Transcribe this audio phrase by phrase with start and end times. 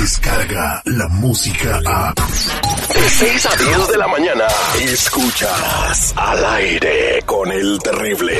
[0.00, 2.14] llega la música a...
[2.14, 4.44] De 6 a 10 de la mañana,
[4.80, 8.38] escuchas al aire con el terrible.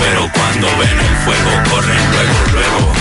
[0.00, 2.92] Pero cuando ven el fuego, corren luego, luego.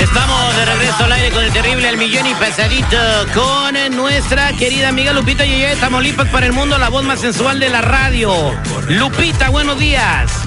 [0.00, 2.96] Estamos de regreso al aire con el terrible al millón y pasadito
[3.34, 7.58] con nuestra querida amiga Lupita Yeye de Tamaulipas para el mundo, la voz más sensual
[7.58, 8.32] de la radio.
[8.88, 10.41] Lupita, buenos días.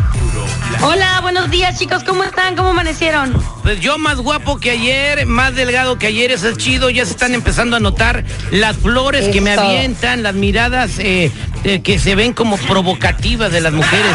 [0.82, 2.56] Hola, buenos días chicos, ¿cómo están?
[2.56, 3.34] ¿Cómo amanecieron?
[3.64, 7.12] Pues yo más guapo que ayer, más delgado que ayer, eso es chido, ya se
[7.12, 11.32] están empezando a notar las flores que me avientan, las miradas eh,
[11.64, 14.12] eh, que se ven como provocativas de las mujeres.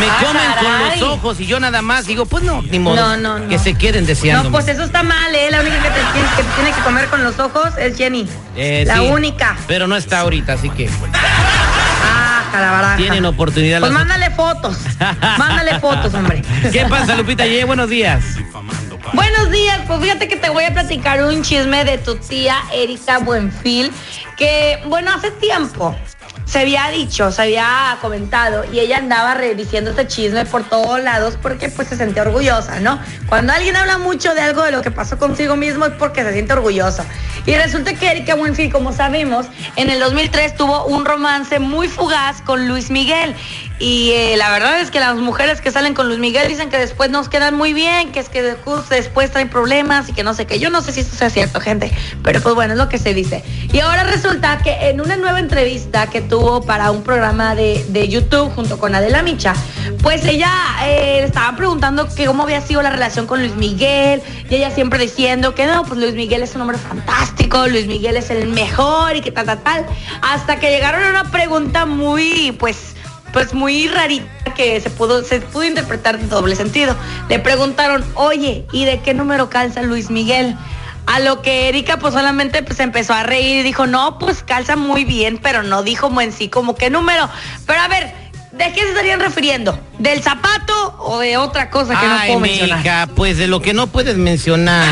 [0.00, 2.96] Me Ah, comen con los ojos y yo nada más digo, pues no, ni modo,
[2.96, 3.48] No, no, no.
[3.48, 4.44] que se queden deseando.
[4.44, 5.48] No, pues eso está mal, ¿eh?
[5.50, 8.26] La única que te tiene que, tiene que comer con los ojos es Jenny.
[8.56, 9.56] Eh, la única.
[9.68, 10.88] Pero no está ahorita, así que
[12.50, 12.96] Calabaraja.
[12.96, 13.80] tienen oportunidad.
[13.80, 14.78] Pues mándale fotos.
[15.38, 16.42] mándale fotos, hombre.
[16.72, 17.64] ¿Qué pasa, Lupita Yeye?
[17.64, 18.24] Buenos días.
[19.12, 23.18] Buenos días, pues fíjate que te voy a platicar un chisme de tu tía Erika
[23.18, 23.92] Buenfil,
[24.36, 25.94] que, bueno, hace tiempo
[26.46, 31.36] se había dicho, se había comentado, y ella andaba rediciendo este chisme por todos lados
[31.42, 33.00] porque pues se sentía orgullosa, ¿no?
[33.28, 36.32] Cuando alguien habla mucho de algo de lo que pasó consigo mismo es porque se
[36.32, 37.04] siente orgulloso.
[37.46, 42.42] Y resulta que Erika Buenfil, como sabemos, en el 2003 tuvo un romance muy fugaz
[42.42, 43.34] con Luis Miguel.
[43.78, 46.78] Y eh, la verdad es que las mujeres que salen con Luis Miguel dicen que
[46.78, 50.46] después nos quedan muy bien, que es que después- traen problemas y que no sé
[50.46, 50.58] qué.
[50.58, 53.12] Yo no sé si esto sea cierto, gente, pero pues bueno, es lo que se
[53.12, 53.44] dice.
[53.76, 58.08] Y ahora resulta que en una nueva entrevista que tuvo para un programa de, de
[58.08, 59.52] YouTube junto con Adela Micha,
[60.00, 60.50] pues ella
[60.82, 64.70] eh, le estaban preguntando que cómo había sido la relación con Luis Miguel y ella
[64.70, 68.48] siempre diciendo que no, pues Luis Miguel es un hombre fantástico, Luis Miguel es el
[68.48, 69.84] mejor y que tal, tal, tal.
[70.22, 72.94] Hasta que llegaron a una pregunta muy, pues
[73.34, 76.96] pues muy rarita que se pudo, se pudo interpretar de doble sentido.
[77.28, 80.56] Le preguntaron, oye, ¿y de qué número calza Luis Miguel?
[81.06, 84.74] A lo que Erika pues solamente pues empezó a reír y dijo, no, pues calza
[84.76, 87.28] muy bien, pero no dijo en sí como qué número.
[87.64, 88.12] Pero a ver,
[88.52, 89.78] ¿de qué se estarían refiriendo?
[89.98, 93.08] ¿Del zapato o de otra cosa que no puedo mencionar?
[93.14, 94.84] pues de lo que no puedes mencionar.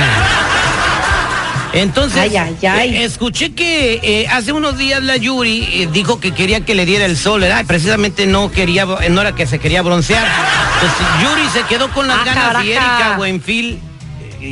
[1.73, 2.97] Entonces, Ay, ay, ay.
[2.99, 6.87] eh, escuché que eh, hace unos días la Yuri eh, dijo que quería que le
[6.87, 7.63] diera el sol, ¿verdad?
[7.63, 10.25] Y precisamente no quería, no era que se quería broncear.
[10.75, 12.97] Entonces, Yuri se quedó con las Ah, ganas y caraja.
[12.99, 13.81] Erika Buenfil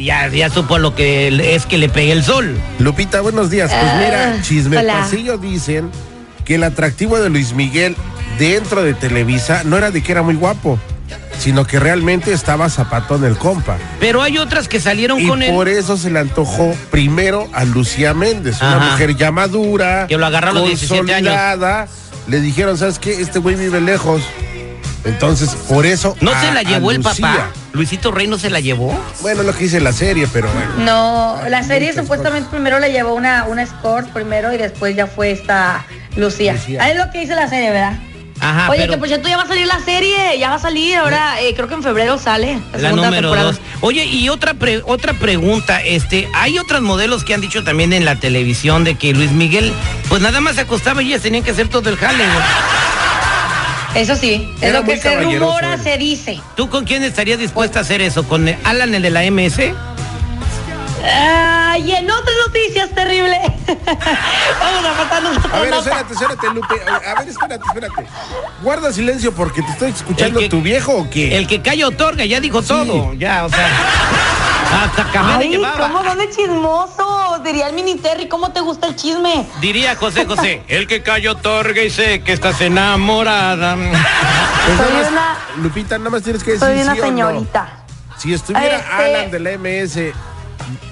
[0.00, 2.58] ya, ya supo lo que es que le pegue el sol.
[2.78, 3.70] Lupita, buenos días.
[3.70, 5.00] Pues mira, Ah, chisme hola.
[5.00, 5.90] pasillo dicen
[6.44, 7.96] que el atractivo de Luis Miguel
[8.38, 10.78] dentro de Televisa no era de que era muy guapo,
[11.38, 13.76] sino que realmente estaba zapatón el compa.
[14.00, 15.52] Pero hay otras que salieron Y con él.
[15.52, 20.26] por eso se le antojó primero a Lucía Méndez, una mujer ya madura, Que lo
[20.26, 21.32] agarró a los 17 años.
[21.34, 21.88] consolidada.
[22.28, 23.20] Le dijeron, ¿sabes qué?
[23.20, 24.22] Este güey vive lejos.
[25.04, 26.16] Entonces, por eso.
[26.20, 27.26] ¿No a- se la llevó el Lucía.
[27.28, 27.50] papá?
[27.72, 28.92] ¿Luisito Rey no se la llevó?
[29.22, 30.72] Bueno, lo que dice la serie, pero bueno.
[30.78, 35.30] No, la serie supuestamente primero le llevó una, una escort primero y después ya fue
[35.30, 35.84] esta
[36.16, 36.52] Lucía.
[36.52, 36.80] Lucía.
[36.82, 37.94] Ah, Es lo que dice la serie, ¿verdad?
[38.40, 40.58] Ajá, Oye, pero- que por cierto ya va a salir la serie, ya va a
[40.58, 43.52] salir ahora, eh, creo que en febrero sale la, La segunda número temporada.
[43.52, 43.60] dos.
[43.82, 48.04] Oye, y otra pre- otra pregunta, este, hay otros modelos que han dicho también en
[48.04, 49.72] la televisión de que Luis Miguel,
[50.08, 52.24] pues nada más se acostaba y ellas tenían que hacer todo el jale.
[53.94, 55.80] Eso sí, es Era lo que se rumora, él.
[55.82, 56.40] se dice.
[56.56, 58.26] ¿Tú con quién estarías dispuesta a hacer eso?
[58.26, 59.60] ¿Con Alan, el de la MS?
[61.04, 63.38] Ah, y en otras noticias terrible.
[63.66, 65.90] Vamos a pasarnos A otra ver, nota.
[65.90, 66.74] espérate, espérate, Lupe.
[67.06, 68.06] A ver, espérate, espérate.
[68.62, 71.36] Guarda silencio porque te estoy escuchando que- tu viejo o qué.
[71.36, 73.12] El que calla otorga, ya dijo todo.
[73.14, 73.68] Ya, o sea.
[74.72, 75.78] Hasta Ay, llevaba.
[75.88, 77.42] ¿cómo son de chismosos?
[77.44, 79.46] Diría el mini Terry, ¿cómo te gusta el chisme?
[79.60, 83.76] Diría José José, el que calla otorga y sé que estás enamorada.
[83.76, 87.02] Pues soy nada más, una- Lupita, nada más tienes que decir Soy una sí o
[87.02, 87.08] no.
[87.08, 87.68] señorita.
[88.18, 90.12] Si estuviera Este- Alan de la MS,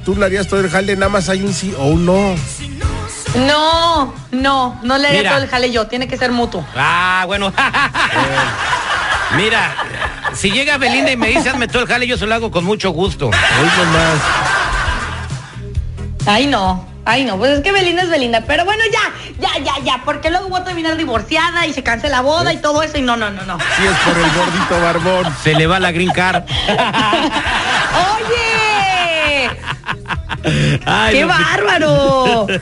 [0.04, 2.34] tú le harías todo el jale, nada más hay un sí o un no.
[3.46, 5.30] No, no, no le haría Mira.
[5.34, 6.66] todo el jale yo, tiene que ser mutuo.
[6.76, 7.52] Ah, bueno.
[9.36, 9.72] Mira,
[10.34, 12.64] si llega Belinda y me dice hazme todo el jale, yo se lo hago con
[12.64, 13.26] mucho gusto.
[13.26, 14.20] Hoy nomás.
[16.26, 16.88] Ay, no.
[17.04, 18.42] Ay, no, pues es que Belinda es Belinda.
[18.46, 19.00] Pero bueno, ya,
[19.40, 20.02] ya, ya, ya.
[20.04, 22.98] Porque luego voy a terminar divorciada y se cancela la boda y todo eso.
[22.98, 23.58] Y no, no, no, no.
[23.58, 25.34] Si es por el gordito barbón.
[25.42, 26.44] Se le va la green card.
[26.68, 28.49] ¡Oye!
[30.86, 32.46] Ay, ¡Qué bárbaro!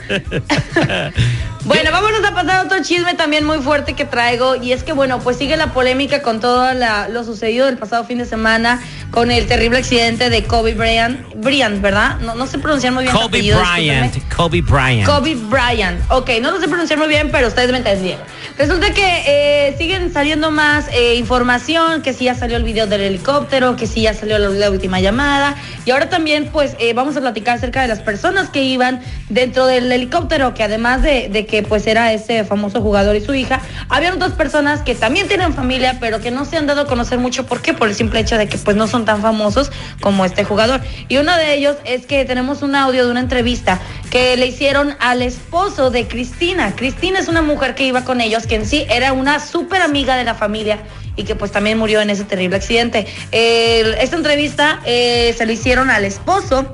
[1.65, 4.93] Bueno, vámonos a pasar a otro chisme también muy fuerte que traigo y es que
[4.93, 8.81] bueno, pues sigue la polémica con todo la- lo sucedido del pasado fin de semana
[9.11, 12.19] con el terrible accidente de Kobe Bryant, Bryant, ¿verdad?
[12.19, 13.15] No, no sé pronunciar muy bien.
[13.15, 14.33] Kobe apellido, Bryant.
[14.35, 15.05] Kobe Bryant.
[15.05, 15.99] Kobe Bryant.
[16.09, 18.21] Ok, no lo sé pronunciar muy bien, pero ustedes me entendieron.
[18.57, 23.01] Resulta que eh, siguen saliendo más eh, información, que sí ya salió el video del
[23.01, 25.55] helicóptero, que sí ya salió la, la última llamada.
[25.85, 29.65] Y ahora también, pues, eh, vamos a platicar acerca de las personas que iban dentro
[29.65, 33.61] del helicóptero, que además de, de que pues era ese famoso jugador y su hija,
[33.87, 37.17] había otras personas que también tienen familia, pero que no se han dado a conocer
[37.17, 37.45] mucho.
[37.45, 37.73] ¿Por qué?
[37.73, 40.81] Por el simple hecho de que pues no son tan famosos como este jugador.
[41.07, 43.79] Y uno de ellos es que tenemos un audio de una entrevista
[44.09, 46.75] que le hicieron al esposo de Cristina.
[46.75, 50.17] Cristina es una mujer que iba con ellos, que en sí era una súper amiga
[50.17, 50.79] de la familia
[51.15, 53.07] y que pues también murió en ese terrible accidente.
[53.31, 56.73] Esta entrevista eh, se lo hicieron al esposo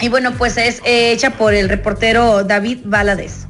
[0.00, 3.47] y bueno, pues es eh, hecha por el reportero David Valadez.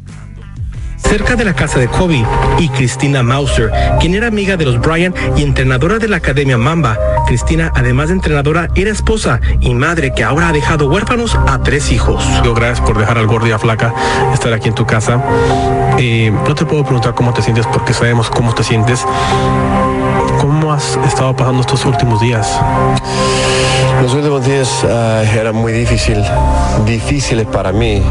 [1.09, 2.23] Cerca de la casa de Kobe
[2.59, 6.99] y Cristina Mauser, quien era amiga de los Bryant y entrenadora de la Academia Mamba.
[7.27, 11.93] Cristina, además de entrenadora, era esposa y madre que ahora ha dejado huérfanos a tres
[11.93, 12.23] hijos.
[12.55, 13.95] Gracias por dejar al gordo y a flaca
[14.35, 15.23] estar aquí en tu casa.
[15.99, 19.07] Eh, no te puedo preguntar cómo te sientes porque sabemos cómo te sientes.
[20.41, 22.61] ¿Cómo has estado pasando estos últimos días?
[24.03, 26.23] Los últimos días ah, era muy difícil,
[26.85, 28.03] difíciles para mí.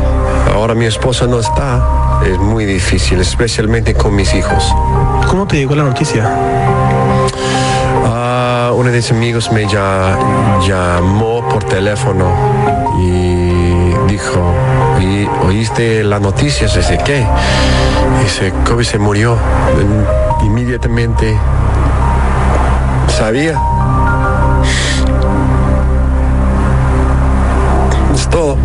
[0.54, 4.74] Ahora mi esposa no está, es muy difícil, especialmente con mis hijos.
[5.30, 6.30] ¿Cómo te llegó la noticia?
[8.06, 10.18] Ah, uno de mis amigos me ya-
[10.68, 12.26] llamó por teléfono
[13.00, 14.40] y dijo,
[15.00, 16.76] "¿Y ¿oíste las noticias?
[16.76, 17.26] Dice, ¿qué?
[18.24, 19.38] Dice, Kobe se murió.
[20.44, 21.38] Inmediatamente
[23.18, 23.60] sabía.
[28.14, 28.58] Es todo.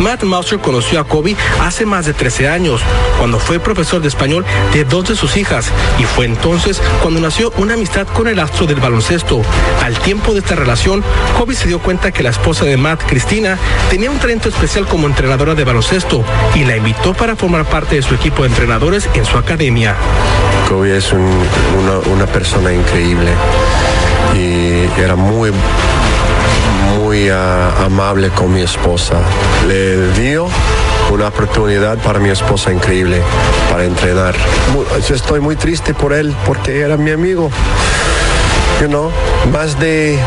[0.00, 2.80] Matt Mauser conoció a Kobe hace más de 13 años,
[3.18, 5.66] cuando fue profesor de español de dos de sus hijas,
[5.98, 9.42] y fue entonces cuando nació una amistad con el astro del baloncesto.
[9.84, 11.04] Al tiempo de esta relación,
[11.38, 13.58] Kobe se dio cuenta que la esposa de Matt, Cristina,
[13.90, 16.24] tenía un talento especial como entrenadora de baloncesto
[16.54, 19.94] y la invitó para formar parte de su equipo de entrenadores en su academia.
[20.68, 21.20] Kobe es un-
[21.78, 23.30] una, una persona increíble
[24.34, 25.50] y era muy,
[26.80, 29.14] muy ah, amable con mi esposa.
[29.66, 30.48] Le dio
[31.12, 33.22] una oportunidad para mi esposa increíble
[33.70, 34.34] para entrenar.
[35.06, 37.50] Yo estoy muy triste por él porque era mi amigo.
[38.80, 39.10] You know,
[39.52, 40.18] más de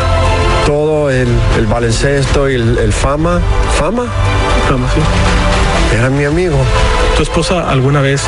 [0.65, 1.27] todo el,
[1.57, 3.41] el baloncesto y el, el fama,
[3.77, 4.05] fama,
[4.69, 4.99] Vamos, ¿sí?
[5.97, 6.57] era mi amigo.
[7.15, 8.23] ¿Tu esposa alguna vez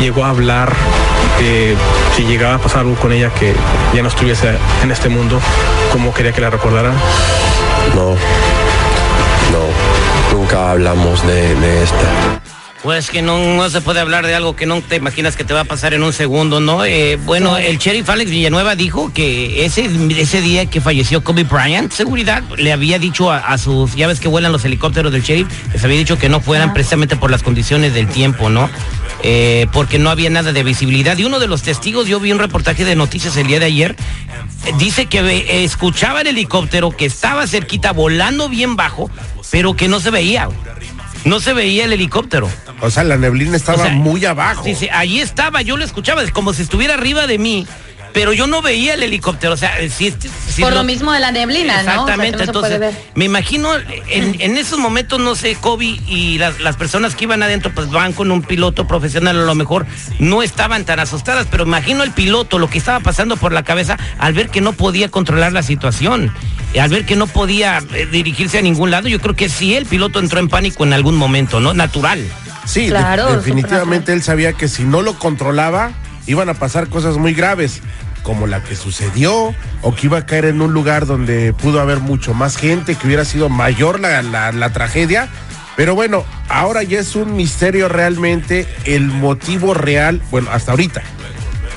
[0.00, 0.72] llegó a hablar
[1.40, 1.74] de
[2.16, 3.54] si llegaba a pasar algo con ella que
[3.94, 5.40] ya no estuviese en este mundo,
[5.92, 6.94] cómo quería que la recordaran?
[7.94, 8.10] No,
[9.50, 12.40] no, nunca hablamos de, de esta.
[12.82, 15.52] Pues que no, no se puede hablar de algo que no te imaginas que te
[15.52, 16.86] va a pasar en un segundo, ¿no?
[16.86, 21.92] Eh, bueno, el sheriff Alex Villanueva dijo que ese, ese día que falleció Kobe Bryant,
[21.92, 25.46] seguridad, le había dicho a, a sus, ya ves que vuelan los helicópteros del sheriff,
[25.74, 28.70] les había dicho que no fueran precisamente por las condiciones del tiempo, ¿no?
[29.22, 31.18] Eh, porque no había nada de visibilidad.
[31.18, 33.96] Y uno de los testigos, yo vi un reportaje de noticias el día de ayer,
[34.78, 39.10] dice que escuchaba el helicóptero que estaba cerquita, volando bien bajo,
[39.50, 40.48] pero que no se veía.
[41.24, 42.48] No se veía el helicóptero.
[42.80, 44.64] O sea, la neblina estaba O sea, muy abajo.
[44.64, 47.66] Sí, sí, allí estaba, yo lo escuchaba, es como si estuviera arriba de mí,
[48.12, 49.52] pero yo no veía el helicóptero.
[49.52, 50.12] O sea, sí,
[50.48, 51.80] sí, Por lo- lo mismo de la neblina, ¿no?
[51.80, 53.70] O sea, que Exactamente, no se entonces me imagino
[54.08, 57.88] en, en esos momentos, no sé, Kobe y las, las personas que iban adentro, pues
[57.90, 59.86] van con un piloto profesional, a lo mejor
[60.18, 63.96] no estaban tan asustadas, pero imagino el piloto lo que estaba pasando por la cabeza
[64.18, 66.32] al ver que no podía controlar la situación,
[66.80, 69.86] al ver que no podía eh, dirigirse a ningún lado, yo creo que sí, el
[69.86, 71.74] piloto entró en pánico en algún momento, ¿no?
[71.74, 72.24] Natural.
[72.64, 75.90] Sí, de- definitivamente él sabía que si no lo controlaba,
[76.26, 77.80] iban a pasar cosas muy graves,
[78.22, 82.00] como la que sucedió, o que iba a caer en un lugar donde pudo haber
[82.00, 85.28] mucho más gente, que hubiera sido mayor la, la- la tragedia.
[85.76, 91.00] Pero bueno, ahora ya es un misterio realmente el motivo real, bueno, hasta ahorita.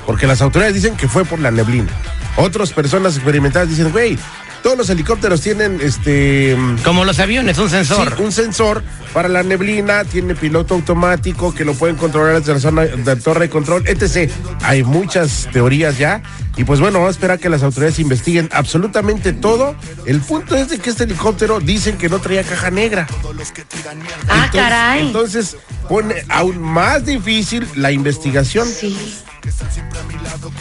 [0.05, 1.89] Porque las autoridades dicen que fue por la neblina.
[2.35, 4.17] Otras personas experimentadas dicen, güey,
[4.63, 6.57] todos los helicópteros tienen este...
[6.83, 8.15] Como los aviones, un sensor.
[8.17, 8.81] Sí, un sensor
[9.13, 13.41] para la neblina, tiene piloto automático que lo pueden controlar desde la zona de torre
[13.41, 14.31] de control, etc.
[14.63, 16.23] Hay muchas teorías ya.
[16.55, 19.75] Y pues bueno, vamos a esperar que las autoridades investiguen absolutamente todo.
[20.05, 23.07] El punto es de que este helicóptero dicen que no traía caja negra.
[23.09, 25.07] Ah, Entonces- caray.
[25.07, 25.57] Entonces
[25.89, 28.67] pone aún más difícil la investigación.
[28.67, 28.97] Sí.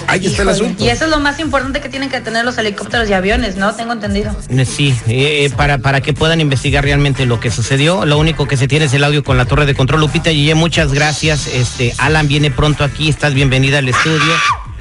[0.08, 0.82] Ahí está el asunto.
[0.84, 3.74] Y eso es lo más importante que tienen que tener los helicópteros y aviones, ¿no?
[3.74, 4.34] Tengo entendido.
[4.48, 8.04] Eh, Sí, eh, para, para que puedan investigar realmente lo que sucedió.
[8.06, 10.00] Lo único que se tiene es el audio con la torre de control.
[10.00, 11.46] Lupita Yeye, muchas gracias.
[11.46, 14.32] Este, Alan viene pronto aquí, estás bienvenida al estudio.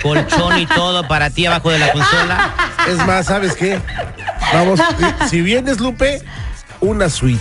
[0.01, 2.53] Colchón y todo para ti abajo de la consola.
[2.89, 3.79] Es más, ¿sabes qué?
[4.53, 6.21] Vamos, eh, si vienes, Lupe,
[6.79, 7.39] una suite.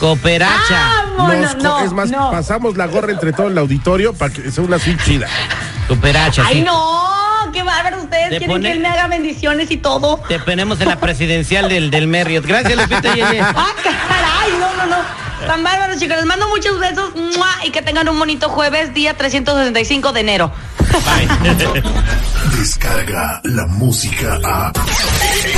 [0.00, 1.04] Cooperacha.
[1.18, 2.30] Vámonos, Nos co- no, es más, no.
[2.30, 5.26] pasamos la gorra entre todo el auditorio para que sea una suite chida.
[5.88, 6.62] Cooperacha, Ay, sí.
[6.62, 7.07] no,
[7.82, 8.02] bárbaro.
[8.02, 10.18] Ustedes Te quieren pone- que él me haga bendiciones y todo.
[10.28, 12.44] Te ponemos en la presidencial del, del Marriott.
[12.46, 13.40] Gracias, Lupita Yeye.
[13.40, 15.02] Ah, caray, no, no, no.
[15.46, 16.16] Tan bárbaros, chicos.
[16.16, 17.48] Les mando muchos besos ¡mua!
[17.64, 20.52] y que tengan un bonito jueves, día 365 de enero.
[22.58, 24.72] Descarga la música a.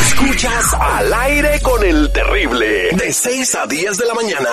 [0.06, 2.88] Escuchas al aire con el terrible.
[2.92, 4.48] De 6 a 10 de la mañana.